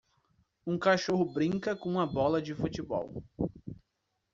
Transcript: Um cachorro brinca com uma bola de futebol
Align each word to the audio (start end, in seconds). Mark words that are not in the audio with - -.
Um 0.65 0.79
cachorro 0.79 1.23
brinca 1.23 1.75
com 1.75 1.87
uma 1.87 2.07
bola 2.07 2.41
de 2.41 2.55
futebol 2.55 3.23